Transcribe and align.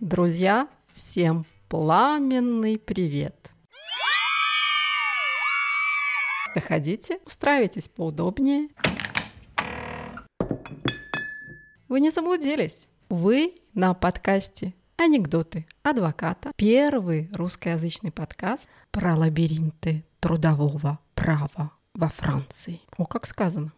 Друзья, 0.00 0.68
всем 0.92 1.44
пламенный 1.68 2.78
привет! 2.78 3.50
Заходите, 6.54 7.18
устраивайтесь 7.26 7.88
поудобнее. 7.88 8.68
Вы 11.88 11.98
не 11.98 12.12
заблудились. 12.12 12.86
Вы 13.08 13.56
на 13.74 13.92
подкасте 13.92 14.72
«Анекдоты 14.96 15.66
адвоката». 15.82 16.52
Первый 16.54 17.28
русскоязычный 17.32 18.12
подкаст 18.12 18.70
про 18.92 19.16
лабиринты 19.16 20.04
трудового 20.20 21.00
права 21.16 21.72
во 21.94 22.08
Франции. 22.08 22.82
О, 22.96 23.04
как 23.04 23.26
сказано. 23.26 23.72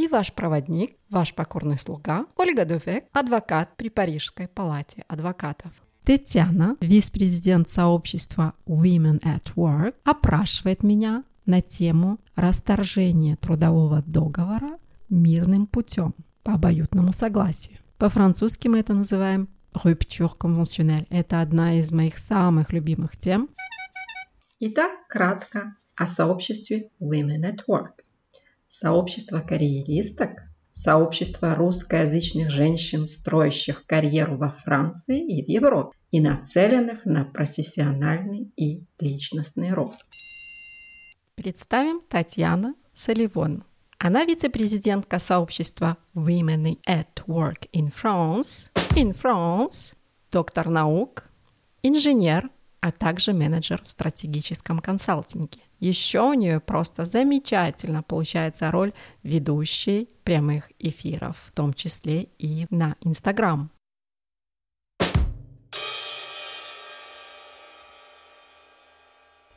И 0.00 0.08
ваш 0.08 0.32
проводник, 0.32 0.96
ваш 1.10 1.34
покорный 1.34 1.76
слуга 1.76 2.24
Ольга 2.36 2.64
Дувек, 2.64 3.04
адвокат 3.12 3.76
при 3.76 3.90
Парижской 3.90 4.48
палате 4.48 5.04
адвокатов. 5.08 5.72
Татьяна, 6.04 6.78
вице-президент 6.80 7.68
сообщества 7.68 8.54
Women 8.66 9.20
at 9.20 9.52
Work, 9.56 9.96
опрашивает 10.04 10.82
меня 10.82 11.22
на 11.44 11.60
тему 11.60 12.18
расторжения 12.34 13.36
трудового 13.36 14.02
договора 14.06 14.78
мирным 15.10 15.66
путем 15.66 16.14
по 16.44 16.54
обоюдному 16.54 17.12
согласию. 17.12 17.76
По-французски 17.98 18.68
мы 18.68 18.78
это 18.78 18.94
называем 18.94 19.50
rupture 19.74 20.32
conventionnelle. 20.34 21.06
Это 21.10 21.42
одна 21.42 21.78
из 21.78 21.92
моих 21.92 22.16
самых 22.16 22.72
любимых 22.72 23.18
тем. 23.18 23.50
Итак, 24.60 24.92
кратко 25.10 25.76
о 25.94 26.06
сообществе 26.06 26.88
Women 27.02 27.42
at 27.42 27.58
Work. 27.68 28.00
Сообщество 28.72 29.40
карьеристок– 29.40 30.30
сообщество 30.72 31.56
русскоязычных 31.56 32.50
женщин, 32.50 33.08
строящих 33.08 33.84
карьеру 33.84 34.36
во 34.36 34.50
Франции 34.50 35.20
и 35.20 35.44
в 35.44 35.48
Европе 35.48 35.96
и 36.12 36.20
нацеленных 36.20 37.04
на 37.04 37.24
профессиональный 37.24 38.52
и 38.56 38.84
личностный 39.00 39.72
рост. 39.72 40.12
Представим 41.34 42.00
Татьяна 42.08 42.76
Соливон. 42.92 43.64
Она 43.98 44.24
вице-президентка 44.24 45.18
сообщества 45.18 45.96
Women 46.14 46.78
at 46.86 47.24
Work 47.26 47.68
in 47.72 47.92
France, 47.92 48.70
in 48.94 49.20
France, 49.20 49.94
доктор 50.30 50.68
наук, 50.68 51.24
инженер, 51.82 52.48
а 52.80 52.92
также 52.92 53.32
менеджер 53.32 53.82
в 53.84 53.90
стратегическом 53.90 54.78
консалтинге. 54.78 55.60
Еще 55.80 56.20
у 56.20 56.34
нее 56.34 56.60
просто 56.60 57.06
замечательно 57.06 58.02
получается 58.02 58.70
роль 58.70 58.92
ведущей 59.22 60.10
прямых 60.24 60.70
эфиров, 60.78 61.38
в 61.46 61.52
том 61.52 61.72
числе 61.72 62.28
и 62.38 62.66
на 62.68 62.96
Инстаграм. 63.00 63.70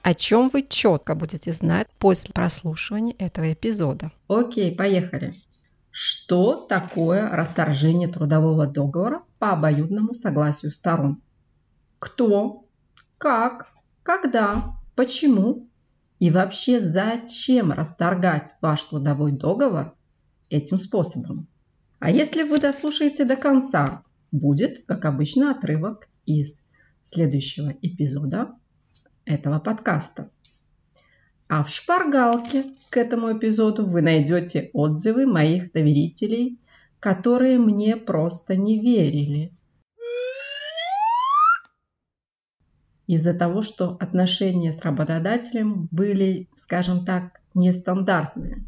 О 0.02 0.14
чем 0.14 0.50
вы 0.50 0.64
четко 0.64 1.16
будете 1.16 1.52
знать 1.52 1.88
после 2.00 2.34
прослушивания 2.34 3.16
этого 3.20 3.52
эпизода. 3.52 4.12
Окей, 4.28 4.74
поехали. 4.76 5.34
Что 5.92 6.56
такое 6.56 7.30
расторжение 7.30 8.08
трудового 8.08 8.66
договора 8.66 9.24
по 9.40 9.52
обоюдному 9.52 10.14
согласию 10.16 10.72
сторон? 10.72 11.22
Кто, 12.00 12.66
как, 13.18 13.72
когда, 14.04 14.76
почему 14.96 15.70
и 16.24 16.32
вообще, 16.32 16.80
зачем 16.80 17.74
расторгать 17.74 18.54
ваш 18.62 18.82
трудовой 18.86 19.34
договор 19.34 19.94
этим 20.50 20.78
способом? 20.78 21.48
А 22.00 22.10
если 22.10 22.44
вы 22.44 22.62
дослушаете 22.62 23.26
до 23.26 23.36
конца, 23.36 24.06
будет, 24.32 24.86
как 24.86 25.04
обычно, 25.04 25.52
отрывок 25.52 26.08
из 26.26 26.66
следующего 27.02 27.74
эпизода 27.82 28.56
этого 29.26 29.60
подкаста. 29.60 30.30
А 31.50 31.62
в 31.62 31.70
шпаргалке 31.70 32.68
к 32.90 32.96
этому 32.96 33.38
эпизоду 33.38 33.86
вы 33.86 34.02
найдете 34.02 34.70
отзывы 34.72 35.26
моих 35.26 35.74
доверителей, 35.74 36.58
которые 37.02 37.60
мне 37.60 37.98
просто 37.98 38.56
не 38.56 38.80
верили– 38.80 39.52
из-за 43.08 43.34
того, 43.34 43.62
что 43.62 43.98
отношения 44.00 44.74
с 44.74 44.82
работодателем 44.82 45.88
были, 45.92 46.50
скажем 46.56 47.06
так, 47.06 47.42
нестандартные. 47.54 48.66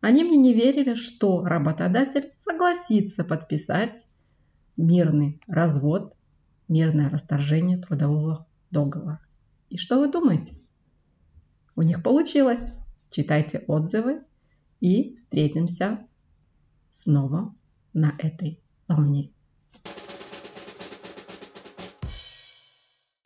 Они 0.00 0.22
мне 0.22 0.36
не 0.36 0.54
верили, 0.54 0.94
что 0.94 1.44
работодатель 1.44 2.30
согласится 2.34 3.24
подписать 3.24 4.06
мирный 4.76 5.40
развод, 5.46 6.14
мирное 6.68 7.10
расторжение 7.10 7.78
трудового 7.78 8.46
договора. 8.70 9.20
И 9.70 9.76
что 9.76 9.98
вы 9.98 10.10
думаете? 10.10 10.54
У 11.76 11.82
них 11.82 12.02
получилось. 12.02 12.72
Читайте 13.10 13.64
отзывы 13.66 14.22
и 14.80 15.14
встретимся 15.14 16.06
снова 16.88 17.54
на 17.92 18.14
этой 18.18 18.60
волне. 18.88 19.33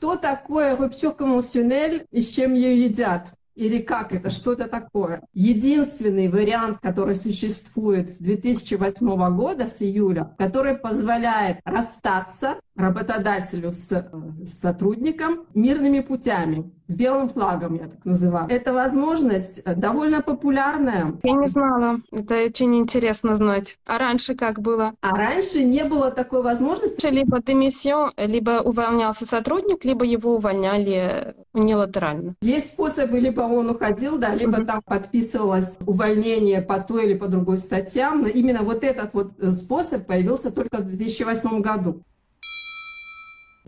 Что 0.09 0.17
такое 0.17 0.75
rupture 0.75 1.15
conventionnelle 1.15 2.07
и 2.11 2.23
с 2.23 2.31
чем 2.31 2.55
ее 2.55 2.83
едят? 2.83 3.27
Или 3.55 3.77
как 3.83 4.15
это, 4.15 4.31
что 4.31 4.55
это 4.55 4.67
такое? 4.67 5.21
Единственный 5.35 6.29
вариант, 6.29 6.79
который 6.81 7.15
существует 7.15 8.09
с 8.09 8.17
2008 8.17 9.37
года, 9.37 9.67
с 9.67 9.83
июля, 9.83 10.35
который 10.39 10.79
позволяет 10.79 11.59
расстаться 11.63 12.59
работодателю 12.79 13.73
с, 13.73 13.91
с 13.91 14.61
сотрудником 14.61 15.47
мирными 15.55 16.01
путями, 16.01 16.71
с 16.87 16.95
белым 16.95 17.29
флагом, 17.29 17.75
я 17.75 17.89
так 17.89 18.05
называю. 18.05 18.49
Эта 18.49 18.73
возможность 18.73 19.61
э, 19.65 19.75
довольно 19.75 20.23
популярная. 20.23 21.13
Я 21.23 21.33
не 21.33 21.49
знала. 21.49 22.01
Это 22.13 22.45
очень 22.45 22.75
интересно 22.77 23.35
знать. 23.35 23.79
А 23.85 23.99
раньше 23.99 24.35
как 24.35 24.61
было? 24.61 24.95
А 25.03 25.11
раньше 25.11 25.63
не 25.63 25.85
было 25.85 26.11
такой 26.11 26.43
возможности. 26.43 27.05
Либо 27.07 27.43
демиссион, 27.43 28.13
либо 28.17 28.63
увольнялся 28.63 29.27
сотрудник, 29.27 29.85
либо 29.85 30.05
его 30.05 30.37
увольняли 30.37 31.35
унилатерально. 31.53 32.37
Есть 32.41 32.71
способы, 32.71 33.19
либо 33.21 33.43
он 33.43 33.69
уходил, 33.69 34.17
да, 34.17 34.35
либо 34.35 34.59
mm-hmm. 34.59 34.67
там 34.67 34.83
подписывалось 34.83 35.79
увольнение 35.85 36.63
по 36.63 36.79
той 36.79 37.07
или 37.07 37.15
по 37.19 37.27
другой 37.27 37.59
статьям. 37.59 38.23
Но 38.23 38.29
именно 38.29 38.63
вот 38.63 38.83
этот 38.85 39.13
вот 39.13 39.33
э, 39.39 39.51
способ 39.51 40.07
появился 40.07 40.51
только 40.51 40.79
в 40.79 40.87
2008 40.87 41.61
году. 41.61 42.03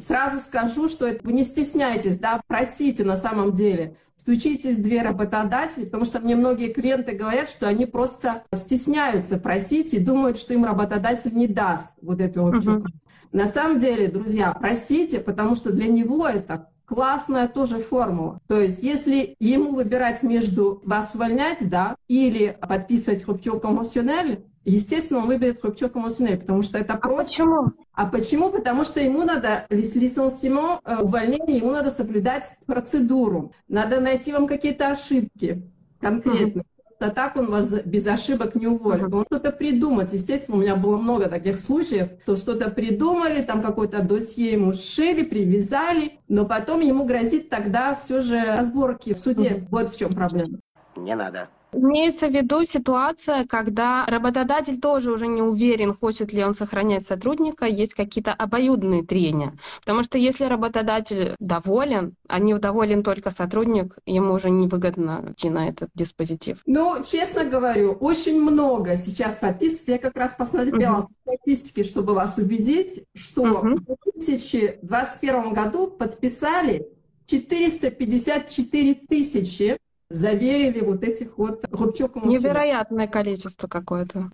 Сразу 0.00 0.40
скажу, 0.40 0.88
что 0.88 1.06
это, 1.06 1.24
вы 1.24 1.32
не 1.32 1.44
стесняйтесь, 1.44 2.18
да, 2.18 2.40
просите 2.46 3.04
на 3.04 3.16
самом 3.16 3.54
деле. 3.54 3.96
Стучитесь 4.16 4.76
в 4.76 4.82
дверь 4.82 5.04
работодателя, 5.04 5.86
потому 5.86 6.04
что 6.04 6.20
мне 6.20 6.36
многие 6.36 6.72
клиенты 6.72 7.12
говорят, 7.12 7.48
что 7.48 7.68
они 7.68 7.86
просто 7.86 8.44
стесняются 8.54 9.38
просить 9.38 9.94
и 9.94 9.98
думают, 9.98 10.38
что 10.38 10.52
им 10.52 10.64
работодатель 10.64 11.34
не 11.34 11.46
даст 11.46 11.88
вот 12.02 12.20
эту 12.20 12.42
вот 12.42 12.54
uh-huh. 12.54 12.84
На 13.32 13.46
самом 13.46 13.78
деле, 13.78 14.08
друзья, 14.08 14.52
просите, 14.52 15.20
потому 15.20 15.54
что 15.54 15.72
для 15.72 15.86
него 15.86 16.26
это 16.26 16.68
классная 16.84 17.46
тоже 17.46 17.78
формула. 17.78 18.40
То 18.48 18.60
есть, 18.60 18.82
если 18.82 19.36
ему 19.38 19.74
выбирать 19.74 20.24
между 20.24 20.82
вас 20.84 21.12
увольнять, 21.14 21.58
да, 21.70 21.94
или 22.08 22.58
подписывать 22.60 23.24
rupture 23.24 23.60
conventionnelle, 23.60 24.42
естественно, 24.64 25.20
он 25.20 25.26
выберет 25.26 25.64
rupture 25.64 25.90
conventionnelle, 25.90 26.38
потому 26.38 26.62
что 26.62 26.78
это 26.78 26.94
а 26.94 26.98
просто... 26.98 27.30
почему? 27.32 27.72
А 27.92 28.06
почему? 28.06 28.50
Потому 28.50 28.84
что 28.84 29.00
ему 29.00 29.22
надо, 29.24 29.66
лицензион, 29.70 30.80
э, 30.84 30.96
увольнение, 30.96 31.58
ему 31.58 31.70
надо 31.70 31.90
соблюдать 31.90 32.52
процедуру. 32.66 33.52
Надо 33.68 34.00
найти 34.00 34.32
вам 34.32 34.46
какие-то 34.46 34.90
ошибки 34.90 35.62
конкретные. 36.00 36.64
А 37.00 37.08
так 37.08 37.36
он 37.36 37.50
вас 37.50 37.72
без 37.86 38.06
ошибок 38.06 38.54
не 38.54 38.66
уволит. 38.66 39.12
Он 39.12 39.24
что-то 39.24 39.52
придумать. 39.52 40.12
Естественно, 40.12 40.58
у 40.58 40.60
меня 40.60 40.76
было 40.76 40.98
много 40.98 41.30
таких 41.30 41.58
случаев, 41.58 42.10
что 42.24 42.36
что-то 42.36 42.70
придумали, 42.70 43.40
там 43.40 43.62
какое-то 43.62 44.02
досье 44.02 44.52
ему 44.52 44.74
сшили, 44.74 45.22
привязали, 45.22 46.18
но 46.28 46.44
потом 46.44 46.80
ему 46.80 47.06
грозит 47.06 47.48
тогда 47.48 47.94
все 47.94 48.20
же 48.20 48.38
разборки 48.54 49.14
в 49.14 49.18
суде. 49.18 49.66
Вот 49.70 49.94
в 49.94 49.98
чем 49.98 50.12
проблема. 50.12 50.58
Не 50.94 51.14
надо. 51.14 51.48
Имеется 51.72 52.28
в 52.28 52.34
виду 52.34 52.64
ситуация, 52.64 53.46
когда 53.46 54.04
работодатель 54.06 54.80
тоже 54.80 55.12
уже 55.12 55.26
не 55.26 55.42
уверен, 55.42 55.94
хочет 55.94 56.32
ли 56.32 56.44
он 56.44 56.54
сохранять 56.54 57.06
сотрудника, 57.06 57.66
есть 57.66 57.94
какие-то 57.94 58.32
обоюдные 58.32 59.04
трения. 59.04 59.56
Потому 59.80 60.02
что 60.02 60.18
если 60.18 60.44
работодатель 60.44 61.36
доволен, 61.38 62.14
а 62.28 62.38
не 62.38 62.58
доволен 62.58 63.02
только 63.02 63.30
сотрудник, 63.30 63.96
ему 64.06 64.34
уже 64.34 64.50
невыгодно 64.50 65.32
идти 65.32 65.50
на 65.50 65.68
этот 65.68 65.90
диспозитив. 65.94 66.58
Ну, 66.66 67.02
честно 67.04 67.44
говорю, 67.44 67.92
очень 67.92 68.40
много 68.40 68.96
сейчас 68.96 69.36
подписок. 69.36 69.88
Я 69.88 69.98
как 69.98 70.16
раз 70.16 70.34
посмотрела 70.34 71.08
uh-huh. 71.26 71.36
статистики, 71.36 71.84
чтобы 71.84 72.14
вас 72.14 72.38
убедить, 72.38 73.04
что 73.14 73.42
uh-huh. 73.42 73.76
в 73.76 73.84
2021 74.08 75.52
году 75.52 75.86
подписали 75.88 76.86
454 77.26 78.94
тысячи 79.08 79.78
заверили 80.10 80.80
вот 80.80 81.02
этих 81.04 81.38
вот 81.38 81.64
Рубчук 81.70 82.16
Невероятное 82.16 83.06
количество 83.06 83.68
какое-то. 83.68 84.30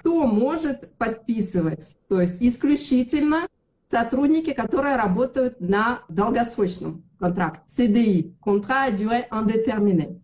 Кто 0.00 0.26
может 0.26 0.92
подписывать? 0.96 1.96
То 2.08 2.20
есть 2.20 2.38
исключительно 2.42 3.46
сотрудники, 3.88 4.52
которые 4.52 4.96
работают 4.96 5.60
на 5.60 6.00
долгосрочном 6.08 7.04
контракте, 7.20 7.62
CDI, 7.68 8.34
контракт 8.42 8.94
à 8.94 8.96
durée 8.96 9.28
indéterminée. 9.30 10.18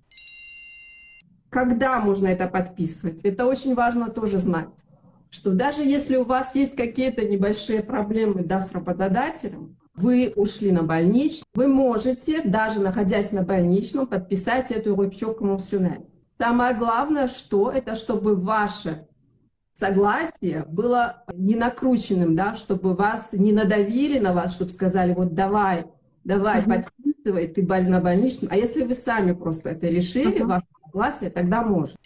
Когда 1.51 2.01
можно 2.01 2.27
это 2.27 2.49
подписывать? 2.49 3.21
Это 3.23 3.47
очень 3.47 3.75
важно 3.75 4.11
тоже 4.11 4.39
знать, 4.39 4.69
что 5.31 5.53
даже 5.53 5.83
если 5.83 6.17
у 6.17 6.25
вас 6.25 6.55
есть 6.55 6.77
какие-то 6.77 7.25
небольшие 7.25 7.83
проблемы 7.83 8.43
да, 8.43 8.61
с 8.61 8.73
работодателем, 8.73 9.77
вы 9.99 10.33
ушли 10.37 10.73
на 10.73 10.83
больничный, 10.83 11.45
вы 11.55 11.69
можете, 11.69 12.43
даже 12.43 12.81
находясь 12.81 13.33
на 13.33 13.43
больничном, 13.43 14.07
подписать 14.07 14.71
эту 14.71 14.95
rupture 14.95 15.39
conventionnelle. 15.39 16.07
Самое 16.39 16.77
главное, 16.77 17.27
что 17.27 17.71
это 17.71 17.95
чтобы 17.95 18.37
ваше 18.37 19.07
согласие 19.75 20.65
было 20.69 21.25
не 21.33 21.57
накрученным, 21.57 22.37
да, 22.37 22.55
чтобы 22.55 22.95
вас 22.95 23.33
не 23.33 23.53
надавили 23.53 24.19
на 24.19 24.33
вас, 24.33 24.55
чтобы 24.55 24.71
сказали, 24.71 25.15
вот 25.15 25.35
давай, 25.35 25.87
давай, 26.25 26.63
mm-hmm. 26.63 26.85
подписывай, 26.85 27.49
ты 27.49 27.63
на 27.63 28.01
больничном. 28.01 28.51
А 28.53 28.57
если 28.57 28.83
вы 28.83 28.95
сами 28.95 29.33
просто 29.33 29.71
это 29.71 29.87
решили, 29.89 30.41
mm-hmm. 30.41 30.47
ваше 30.47 30.67
согласие, 30.85 31.31
тогда 31.31 31.63
можно. 31.63 31.97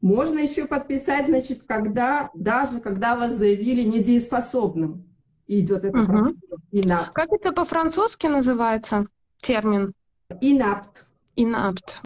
Можно 0.00 0.38
еще 0.40 0.66
подписать, 0.66 1.26
значит, 1.26 1.62
когда, 1.64 2.30
даже 2.34 2.80
когда 2.80 3.16
вас 3.16 3.36
заявили 3.36 3.82
недееспособным 3.82 5.04
идет 5.46 5.84
эта 5.84 5.98
угу. 5.98 6.06
процедура. 6.06 6.60
Инапт. 6.72 7.12
Как 7.12 7.32
это 7.32 7.52
по-французски 7.52 8.26
называется 8.26 9.06
термин? 9.38 9.92
Инапт. 10.40 11.06
Инапт. 11.36 12.02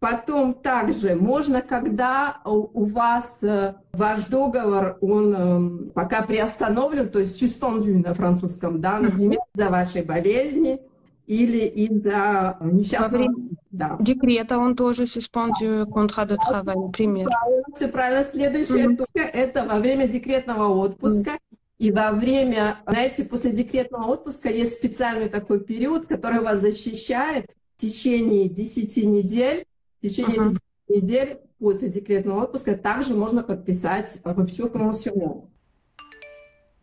Потом 0.00 0.54
также 0.54 1.14
можно, 1.14 1.60
когда 1.60 2.38
у 2.46 2.84
вас 2.86 3.40
э, 3.42 3.74
ваш 3.92 4.24
договор, 4.26 4.96
он 5.02 5.34
эм, 5.34 5.90
пока 5.94 6.22
приостановлен, 6.22 7.10
то 7.10 7.18
есть 7.18 7.40
suspendu 7.40 7.98
на 7.98 8.14
французском, 8.14 8.80
да, 8.80 8.98
например, 8.98 9.40
из-за 9.54 9.68
вашей 9.68 10.02
болезни 10.02 10.80
или 11.26 11.66
из-за 11.66 12.56
несчастного... 12.62 13.28
Да. 13.70 13.98
Декрета 14.00 14.56
он 14.56 14.74
тоже 14.74 15.02
suspendu 15.02 15.84
contrat 15.84 16.28
de 16.28 16.38
travail, 16.38 16.86
например. 16.86 17.26
Правильно, 17.26 17.64
все 17.76 17.88
правильно. 17.88 18.24
Следующее 18.24 18.86
mm-hmm. 18.86 19.20
это 19.34 19.66
во 19.66 19.78
время 19.80 20.08
декретного 20.08 20.66
отпуска. 20.68 21.32
Mm-hmm 21.32 21.49
и 21.80 21.90
во 21.92 22.12
время, 22.12 22.76
знаете, 22.86 23.24
после 23.24 23.52
декретного 23.52 24.04
отпуска 24.04 24.50
есть 24.50 24.74
специальный 24.74 25.30
такой 25.30 25.60
период, 25.60 26.06
который 26.06 26.40
вас 26.40 26.60
защищает 26.60 27.46
в 27.74 27.80
течение 27.80 28.50
10 28.50 28.98
недель. 29.06 29.64
В 29.98 30.02
течение 30.06 30.36
uh-huh. 30.36 30.58
10 30.88 31.02
недель 31.02 31.38
после 31.58 31.88
декретного 31.88 32.42
отпуска 32.42 32.76
также 32.76 33.14
можно 33.14 33.42
подписать 33.42 34.18
rupture 34.24 34.70
conventionnelle. 34.70 35.48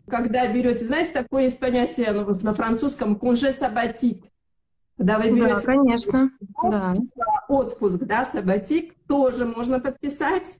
Когда 0.07 0.51
берете, 0.51 0.85
знаете, 0.85 1.13
такое 1.13 1.43
есть 1.43 1.59
понятие 1.59 2.11
ну, 2.13 2.35
на 2.41 2.55
французском 2.55 3.17
«congé 3.17 3.55
sabbatique», 3.55 4.23
когда 4.97 5.19
вы 5.19 5.29
берете 5.29 5.53
да, 5.53 5.61
конечно. 5.61 6.31
Отпуск, 6.55 6.71
да. 6.71 6.93
отпуск, 7.47 7.99
да, 7.99 8.25
сабатик, 8.25 8.95
тоже 9.07 9.45
можно 9.45 9.79
подписать. 9.79 10.57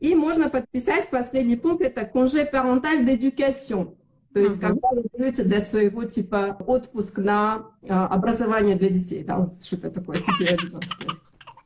И 0.00 0.14
можно 0.14 0.48
подписать 0.48 1.10
последний 1.10 1.56
пункт, 1.56 1.82
это 1.82 2.04
конже 2.04 2.44
паренталь 2.44 3.04
d'éducation. 3.04 3.96
То 4.32 4.40
есть, 4.40 4.56
uh-huh. 4.56 4.68
когда 4.68 4.88
вы 4.92 5.04
берете 5.12 5.42
для 5.42 5.60
своего 5.60 6.04
типа 6.04 6.56
отпуск 6.66 7.18
на 7.18 7.66
а, 7.88 8.06
образование 8.06 8.76
для 8.76 8.90
детей, 8.90 9.24
да, 9.24 9.38
вот 9.38 9.64
что-то 9.64 9.90
такое, 9.90 10.18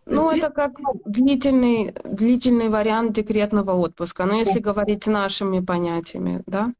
ну, 0.06 0.30
это 0.30 0.50
как 0.50 0.72
длительный, 1.04 1.94
длительный 2.04 2.68
вариант 2.68 3.12
декретного 3.12 3.72
отпуска, 3.72 4.24
но 4.24 4.34
если 4.34 4.58
говорить 4.58 5.06
нашими 5.06 5.60
понятиями, 5.60 6.42
да? 6.46 6.72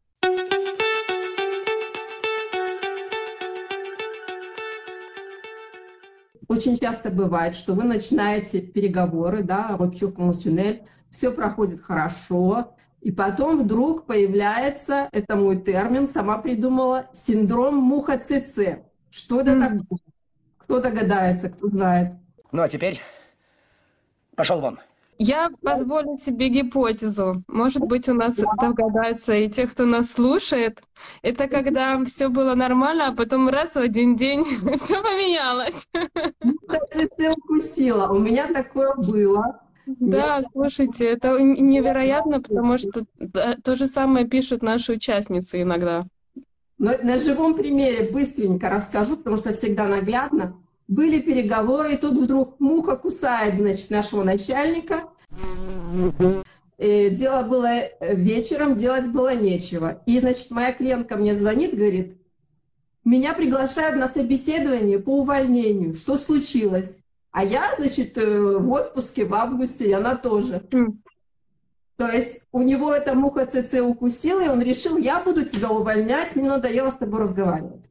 Очень 6.49 6.77
часто 6.77 7.11
бывает, 7.11 7.55
что 7.55 7.75
вы 7.75 7.85
начинаете 7.85 8.61
переговоры, 8.61 9.43
да, 9.43 9.77
rupture 9.79 10.15
conventionnelle, 10.15 10.81
все 11.13 11.31
проходит 11.31 11.83
хорошо, 11.83 12.75
и 13.01 13.13
потом 13.13 13.59
вдруг 13.59 14.07
появляется, 14.07 15.09
это 15.13 15.37
мой 15.37 15.57
термин, 15.57 16.09
сама 16.09 16.39
придумала, 16.39 17.07
синдром 17.13 17.77
муха 17.77 18.19
ЦЦ. 18.19 18.81
Что 19.11 19.41
это 19.41 19.51
mm. 19.51 19.61
такое? 19.61 19.99
Кто 20.59 20.81
догадается, 20.81 21.51
кто 21.51 21.69
знает? 21.69 22.15
Ну 22.53 22.63
а 22.63 22.69
теперь 22.69 23.01
пошел 24.37 24.61
вон. 24.61 24.79
Я 25.19 25.51
позволю 25.63 26.17
себе 26.17 26.49
гипотезу. 26.49 27.45
Может 27.47 27.83
быть, 27.87 28.09
у 28.09 28.15
нас 28.15 28.35
догадаются 28.35 29.35
и 29.35 29.49
те, 29.49 29.67
кто 29.67 29.85
нас 29.85 30.11
слушает. 30.11 30.83
Это 31.23 31.49
когда 31.49 32.03
все 32.05 32.29
было 32.29 32.55
нормально, 32.55 33.09
а 33.09 33.15
потом 33.15 33.49
раз 33.49 33.71
в 33.71 33.77
один 33.77 34.17
день 34.17 34.43
все 34.77 35.03
поменялось. 35.03 35.89
Муха 36.43 36.81
ЦЦ 36.91 37.31
укусила. 37.37 38.09
У 38.09 38.19
меня 38.19 38.49
такое 38.53 38.95
было. 38.95 39.62
Да, 39.87 40.43
слушайте, 40.53 41.05
это 41.05 41.39
невероятно, 41.41 42.41
потому 42.41 42.79
что 42.79 43.05
то 43.63 43.75
же 43.75 43.87
самое 43.87 44.27
пишут 44.27 44.63
наши 44.63 44.93
участницы 44.93 45.63
иногда. 45.63 46.05
Но 46.79 46.93
на 47.03 47.19
живом 47.19 47.55
примере 47.55 48.11
быстренько 48.11 48.69
расскажу, 48.69 49.17
потому 49.17 49.37
что 49.37 49.53
всегда 49.53 49.87
наглядно. 49.87 50.57
Были 50.89 51.21
переговоры, 51.21 51.95
и 51.95 51.97
тут 51.97 52.17
вдруг 52.19 52.59
муха 52.59 52.97
кусает, 52.97 53.57
значит, 53.57 53.91
нашего 53.91 54.25
начальника. 54.25 55.05
И 56.79 57.11
дело 57.11 57.45
было 57.45 57.69
э, 57.69 58.17
вечером, 58.17 58.75
делать 58.75 59.07
было 59.07 59.35
нечего. 59.35 60.03
И, 60.07 60.19
значит, 60.19 60.51
моя 60.51 60.73
клиентка 60.73 61.17
мне 61.17 61.37
звонит, 61.37 61.77
говорит, 61.77 62.17
меня 63.05 63.35
приглашают 63.35 63.97
на 63.97 64.09
собеседование 64.09 64.99
по 64.99 65.19
увольнению. 65.21 65.95
Что 65.95 66.17
случилось? 66.17 66.99
А 67.33 67.45
я, 67.45 67.75
значит, 67.79 68.17
э, 68.19 68.57
в 68.59 68.71
отпуске 68.71 69.25
в 69.25 69.35
августе, 69.35 69.89
и 69.89 69.93
она 69.93 70.17
тоже. 70.17 70.63
Mm. 70.71 70.99
То 71.97 72.09
есть 72.09 72.41
у 72.53 72.63
него 72.63 72.93
эта 72.93 73.15
муха 73.15 73.47
ЦЦ 73.47 73.81
укусила, 73.81 74.45
и 74.45 74.49
он 74.49 74.61
решил, 74.61 74.99
я 74.99 75.21
буду 75.21 75.45
тебя 75.45 75.71
увольнять, 75.71 76.37
мне 76.37 76.51
надоело 76.51 76.91
с 76.91 76.97
тобой 76.97 77.21
разговаривать. 77.21 77.91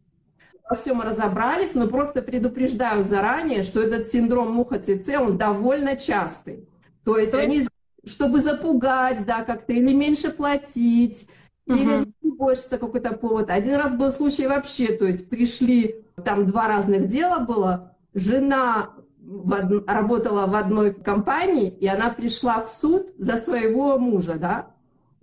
Во 0.69 0.75
всем 0.75 1.01
разобрались, 1.01 1.73
но 1.73 1.87
просто 1.87 2.21
предупреждаю 2.21 3.03
заранее, 3.03 3.63
что 3.63 3.81
этот 3.81 4.07
синдром 4.07 4.51
муха 4.53 4.79
ЦЦ, 4.79 5.19
он 5.19 5.37
довольно 5.37 5.95
частый. 5.95 6.67
То 7.03 7.17
есть 7.17 7.33
они, 7.33 7.67
чтобы 8.05 8.41
запугать, 8.41 9.25
да, 9.25 9.43
как-то, 9.43 9.73
или 9.73 9.93
меньше 9.93 10.29
платить, 10.29 11.27
угу. 11.65 11.77
или 11.77 12.13
больше 12.21 12.69
какой-то 12.69 13.13
повод. 13.13 13.49
Один 13.49 13.75
раз 13.75 13.95
был 13.95 14.11
случай 14.11 14.45
вообще, 14.45 14.93
то 14.93 15.05
есть 15.05 15.29
пришли, 15.29 16.03
там 16.23 16.45
два 16.45 16.67
разных 16.67 17.07
дела 17.07 17.39
было, 17.39 17.95
жена 18.13 18.91
в 19.31 19.53
од... 19.53 19.89
работала 19.89 20.45
в 20.45 20.55
одной 20.55 20.93
компании, 20.93 21.69
и 21.69 21.87
она 21.87 22.09
пришла 22.09 22.63
в 22.63 22.69
суд 22.69 23.13
за 23.17 23.37
своего 23.37 23.97
мужа, 23.97 24.35
да. 24.37 24.67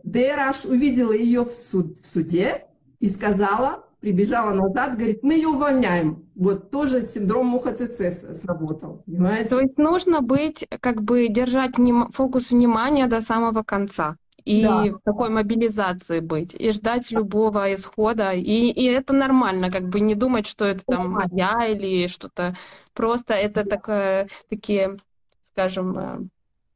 ДРH 0.05 0.69
увидела 0.69 1.13
ее 1.13 1.45
в, 1.45 1.53
суд, 1.53 1.99
в 1.99 2.07
суде 2.07 2.67
и 3.01 3.09
сказала, 3.11 3.85
прибежала 4.01 4.55
назад, 4.55 4.97
говорит, 4.97 5.23
мы 5.23 5.35
ее 5.35 5.49
увольняем. 5.49 6.25
Вот 6.35 6.71
тоже 6.71 7.03
синдром 7.03 7.47
муха 7.47 7.75
ЦЦ 7.75 8.41
сработал, 8.41 9.03
понимаете? 9.05 9.51
То 9.51 9.61
есть 9.61 9.77
нужно 9.77 10.23
быть, 10.23 10.67
как 10.81 11.03
бы 11.03 11.29
держать 11.29 11.73
фокус 12.13 12.51
внимания 12.51 13.07
до 13.07 13.21
самого 13.21 13.63
конца 13.63 14.17
и 14.49 14.63
да. 14.63 14.85
в 14.85 15.01
такой 15.05 15.29
мобилизации 15.29 16.21
быть, 16.21 16.55
и 16.55 16.71
ждать 16.71 17.11
любого 17.11 17.75
исхода. 17.75 18.33
И, 18.33 18.71
и 18.71 18.85
это 18.87 19.13
нормально, 19.13 19.71
как 19.71 19.89
бы 19.89 20.01
не 20.01 20.15
думать, 20.15 20.47
что 20.47 20.65
это 20.65 20.83
там 20.87 21.21
я 21.33 21.67
или 21.67 22.07
что-то. 22.07 22.57
Просто 22.95 23.35
это 23.35 23.65
такое, 23.65 24.29
такие, 24.49 24.97
скажем, 25.43 25.99
э, 25.99 26.19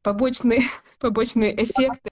побочные, 0.03 0.61
побочные 0.99 1.63
эффекты. 1.63 2.11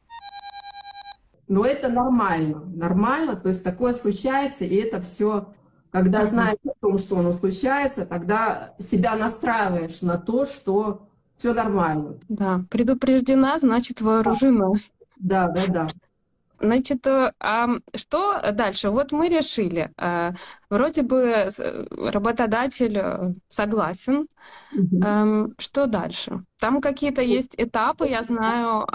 Но 1.48 1.64
это 1.64 1.90
нормально, 1.90 2.64
нормально, 2.66 3.36
то 3.36 3.50
есть 3.50 3.64
такое 3.64 3.94
случается, 3.94 4.66
и 4.66 4.76
это 4.78 5.00
все, 5.00 5.54
когда 5.92 6.26
знаешь 6.26 6.58
о 6.66 6.74
том, 6.82 6.98
что 6.98 7.20
оно 7.20 7.34
случается, 7.34 8.08
тогда 8.08 8.74
себя 8.80 9.16
настраиваешь 9.16 10.02
на 10.02 10.18
то, 10.18 10.48
что 10.48 11.08
все 11.38 11.54
нормально. 11.54 12.18
Да, 12.30 12.64
предупреждена, 12.72 13.60
значит 13.60 14.02
вооружена. 14.02 14.72
Да, 15.22 15.48
да, 15.48 15.68
да. 15.68 15.88
Значит, 16.62 17.08
э, 17.08 17.34
а 17.40 17.70
что 17.96 18.52
дальше? 18.52 18.90
Вот 18.90 19.12
мы 19.12 19.30
решили, 19.30 19.92
э, 19.98 20.32
вроде 20.70 21.02
бы 21.02 21.50
работодатель 21.90 22.98
э, 22.98 23.34
согласен, 23.50 24.28
угу. 24.74 25.54
что 25.58 25.88
дальше? 25.88 26.44
Там 26.60 26.82
какие-то 26.82 27.22
есть 27.22 27.56
этапы, 27.58 28.08
я 28.08 28.24
знаю, 28.24 28.88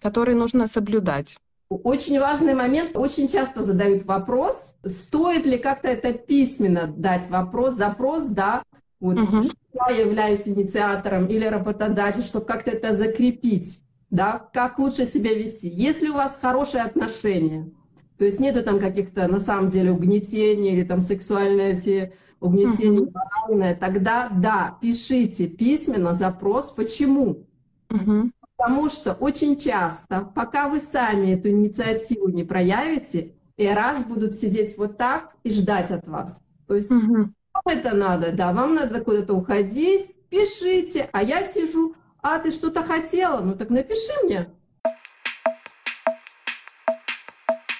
которые 0.00 0.36
нужно 0.36 0.66
соблюдать. 0.66 1.36
Очень 1.68 2.18
важный 2.18 2.54
момент. 2.54 2.92
Очень 2.94 3.28
часто 3.28 3.62
задают 3.62 4.04
вопрос, 4.04 4.74
стоит 4.86 5.44
ли 5.44 5.58
как-то 5.58 5.88
это 5.88 6.12
письменно 6.12 6.86
дать 6.86 7.28
вопрос, 7.28 7.74
запрос, 7.74 8.26
да, 8.26 8.62
Вот, 9.00 9.18
что 9.18 9.54
я 9.90 9.96
являюсь 9.96 10.48
инициатором 10.48 11.26
или 11.26 11.44
работодатель, 11.44 12.22
чтобы 12.22 12.46
как-то 12.46 12.70
это 12.70 12.94
закрепить, 12.94 13.80
да, 14.10 14.48
как 14.52 14.78
лучше 14.78 15.06
себя 15.06 15.34
вести. 15.34 15.68
Если 15.68 16.08
у 16.08 16.14
вас 16.14 16.38
хорошие 16.40 16.82
отношения, 16.82 17.70
то 18.16 18.24
есть 18.24 18.40
нету 18.40 18.62
там 18.62 18.80
каких-то 18.80 19.28
на 19.28 19.40
самом 19.40 19.68
деле 19.70 19.92
угнетений 19.92 20.72
или 20.72 20.84
там 20.84 21.00
сексуальные 21.02 21.76
все 21.76 22.12
угнетения, 22.40 23.00
Мгм. 23.00 23.12
моральное, 23.12 23.76
тогда 23.76 24.28
да, 24.28 24.78
пишите 24.80 25.46
письменно 25.46 26.14
запрос. 26.14 26.70
Почему? 26.70 27.46
Мгм. 27.90 28.32
Потому 28.56 28.88
что 28.88 29.12
очень 29.12 29.56
часто, 29.56 30.30
пока 30.34 30.68
вы 30.68 30.80
сами 30.80 31.32
эту 31.32 31.50
инициативу 31.50 32.28
не 32.28 32.44
проявите, 32.44 33.34
RH 33.56 34.06
будут 34.08 34.34
сидеть 34.34 34.76
вот 34.78 34.96
так 34.98 35.34
и 35.44 35.50
ждать 35.50 35.90
от 35.90 36.06
вас. 36.08 36.40
То 36.66 36.74
есть 36.74 36.90
Мгм. 36.90 37.34
вам 37.52 37.62
это 37.66 37.94
надо, 37.94 38.32
да, 38.32 38.52
вам 38.52 38.74
надо 38.74 39.00
куда-то 39.00 39.34
уходить, 39.34 40.14
пишите, 40.28 41.08
а 41.12 41.22
я 41.22 41.44
сижу, 41.44 41.94
а 42.22 42.38
ты 42.38 42.50
что-то 42.50 42.82
хотела? 42.82 43.40
Ну 43.40 43.54
так 43.54 43.70
напиши 43.70 44.12
мне. 44.24 44.48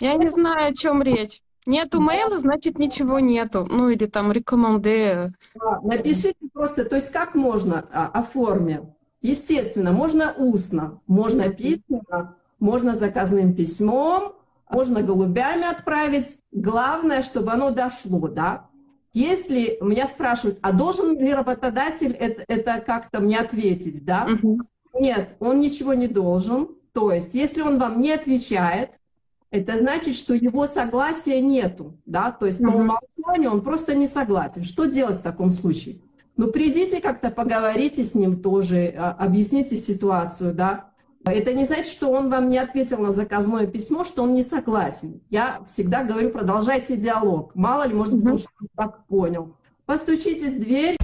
Я 0.00 0.14
не 0.14 0.28
знаю, 0.28 0.68
о 0.68 0.74
чем 0.74 1.02
речь. 1.02 1.42
Нету 1.66 2.00
мейла, 2.00 2.38
значит 2.38 2.78
ничего 2.78 3.18
нету. 3.18 3.66
Ну 3.68 3.90
или 3.90 4.06
там 4.06 4.32
рекоменде. 4.32 5.34
Да, 5.54 5.80
Напишите 5.82 6.48
просто, 6.52 6.84
то 6.84 6.96
есть 6.96 7.10
как 7.10 7.34
можно 7.34 7.86
а, 7.92 8.06
оформить? 8.06 8.80
Естественно, 9.20 9.92
можно 9.92 10.32
устно, 10.36 11.00
можно 11.06 11.48
письменно, 11.48 12.36
можно 12.60 12.94
заказным 12.94 13.52
письмом, 13.54 14.34
можно 14.70 15.02
голубями 15.02 15.68
отправить. 15.68 16.38
Главное, 16.52 17.22
чтобы 17.22 17.52
оно 17.52 17.70
дошло, 17.70 18.28
да. 18.28 18.67
Если 19.18 19.78
меня 19.80 20.06
спрашивают, 20.06 20.58
а 20.62 20.72
должен 20.72 21.18
ли 21.18 21.34
работодатель 21.34 22.12
это, 22.12 22.44
это 22.46 22.80
как-то 22.80 23.18
мне 23.18 23.40
ответить, 23.40 24.04
да? 24.04 24.26
Мгм. 24.26 24.68
Нет, 24.94 25.30
он 25.40 25.58
ничего 25.58 25.92
не 25.94 26.06
должен. 26.06 26.68
То 26.92 27.10
есть, 27.12 27.34
если 27.34 27.62
он 27.62 27.80
вам 27.80 28.00
не 28.00 28.12
отвечает, 28.12 28.90
это 29.50 29.76
значит, 29.76 30.14
что 30.14 30.34
его 30.34 30.68
согласия 30.68 31.40
нету, 31.40 31.96
да, 32.06 32.30
то 32.30 32.46
есть 32.46 32.58
по 32.58 32.70
Мгм. 32.70 32.92
умолчанию 33.16 33.50
он 33.50 33.62
просто 33.62 33.96
не 33.96 34.06
согласен. 34.06 34.62
Что 34.62 34.84
делать 34.84 35.16
в 35.16 35.22
таком 35.22 35.50
случае? 35.50 35.96
Ну, 36.36 36.52
придите 36.52 37.00
как-то, 37.00 37.30
поговорите 37.30 38.04
с 38.04 38.14
ним 38.14 38.40
тоже, 38.40 38.94
а, 38.96 39.10
объясните 39.18 39.76
ситуацию, 39.78 40.54
да. 40.54 40.90
Это 41.24 41.52
не 41.52 41.64
значит, 41.64 41.92
что 41.92 42.10
он 42.10 42.30
вам 42.30 42.48
не 42.48 42.58
ответил 42.58 42.98
на 42.98 43.12
заказное 43.12 43.66
письмо, 43.66 44.04
что 44.04 44.22
он 44.22 44.34
не 44.34 44.42
согласен. 44.42 45.20
Я 45.30 45.60
всегда 45.66 46.04
говорю, 46.04 46.30
продолжайте 46.30 46.96
диалог. 46.96 47.54
Мало 47.54 47.86
ли, 47.86 47.94
может 47.94 48.16
быть, 48.16 48.32
он 48.32 48.38
что-то 48.38 48.66
так 48.76 49.06
понял. 49.06 49.54
Постучитесь 49.84 50.54
в 50.54 50.60
дверь 50.60 50.96